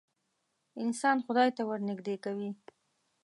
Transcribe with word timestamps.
انسان 0.83 1.17
خدای 1.25 1.49
ته 1.57 1.61
ورنیږدې 1.69 2.15
کوې. 2.23 2.49